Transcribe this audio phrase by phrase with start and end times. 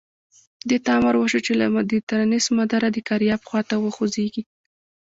[0.69, 4.43] دې ته امر وشو چې له مدیترانې سمندره د کارائیب خوا ته وخوځېږي.